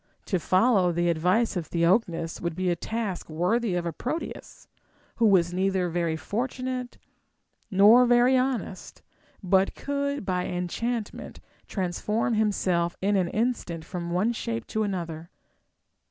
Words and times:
To 0.25 0.39
follow 0.39 0.91
the 0.91 1.09
advice 1.09 1.55
of 1.55 1.67
Theognis 1.67 2.39
Avould 2.39 2.55
be 2.55 2.71
a 2.71 2.75
task 2.75 3.29
worthy 3.29 3.75
of 3.75 3.85
a 3.85 3.93
Proteus, 3.93 4.67
who 5.17 5.27
was 5.27 5.53
neither 5.53 5.89
very 5.89 6.15
fortunate 6.15 6.97
nor 7.69 8.07
very 8.07 8.35
honest, 8.35 9.03
but 9.43 9.75
could 9.75 10.25
by 10.25 10.47
enchantment 10.47 11.39
transform 11.67 12.33
himself 12.33 12.97
in 12.99 13.15
an 13.15 13.27
instant 13.27 13.85
from 13.85 14.09
one 14.09 14.33
shape 14.33 14.65
to 14.69 14.81
another. 14.81 15.29